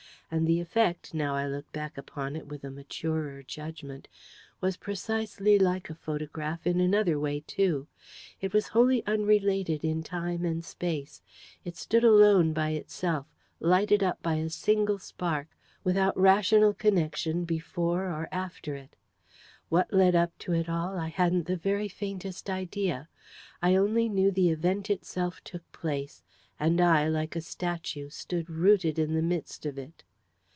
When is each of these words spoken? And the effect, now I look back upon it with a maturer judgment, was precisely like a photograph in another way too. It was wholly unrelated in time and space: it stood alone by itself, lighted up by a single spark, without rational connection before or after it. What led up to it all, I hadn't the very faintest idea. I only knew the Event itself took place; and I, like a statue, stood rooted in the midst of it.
And 0.33 0.47
the 0.47 0.61
effect, 0.61 1.13
now 1.13 1.35
I 1.35 1.45
look 1.45 1.69
back 1.73 1.97
upon 1.97 2.37
it 2.37 2.47
with 2.47 2.63
a 2.63 2.71
maturer 2.71 3.43
judgment, 3.43 4.07
was 4.61 4.77
precisely 4.77 5.59
like 5.59 5.89
a 5.89 5.93
photograph 5.93 6.65
in 6.65 6.79
another 6.79 7.19
way 7.19 7.41
too. 7.45 7.87
It 8.39 8.53
was 8.53 8.69
wholly 8.69 9.05
unrelated 9.05 9.83
in 9.83 10.03
time 10.03 10.45
and 10.45 10.63
space: 10.63 11.21
it 11.65 11.75
stood 11.75 12.05
alone 12.05 12.53
by 12.53 12.69
itself, 12.69 13.25
lighted 13.59 14.03
up 14.03 14.21
by 14.23 14.35
a 14.35 14.49
single 14.49 14.99
spark, 14.99 15.49
without 15.83 16.17
rational 16.17 16.73
connection 16.73 17.43
before 17.43 18.05
or 18.05 18.29
after 18.31 18.73
it. 18.73 18.95
What 19.67 19.91
led 19.91 20.15
up 20.15 20.37
to 20.47 20.53
it 20.53 20.69
all, 20.69 20.97
I 20.97 21.09
hadn't 21.09 21.45
the 21.45 21.57
very 21.57 21.89
faintest 21.89 22.49
idea. 22.49 23.09
I 23.61 23.75
only 23.75 24.07
knew 24.07 24.31
the 24.31 24.49
Event 24.49 24.89
itself 24.89 25.43
took 25.43 25.69
place; 25.73 26.23
and 26.57 26.79
I, 26.79 27.09
like 27.09 27.35
a 27.35 27.41
statue, 27.41 28.07
stood 28.09 28.49
rooted 28.49 28.97
in 28.97 29.13
the 29.13 29.21
midst 29.21 29.65
of 29.65 29.77
it. 29.77 30.05